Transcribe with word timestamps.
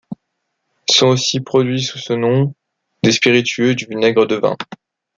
Sont 0.89 1.09
aussi 1.09 1.41
produits 1.41 1.83
sous 1.83 1.99
ce 1.99 2.13
nom 2.13 2.55
des 3.03 3.11
spiritueux 3.11 3.69
et 3.69 3.75
du 3.75 3.85
vinaigre 3.85 4.25
de 4.25 4.33
vin. 4.35 4.57